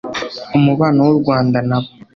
umubano 0.57 0.99
w'u 1.07 1.15
Rwanda 1.19 1.57
nabo 1.69 1.89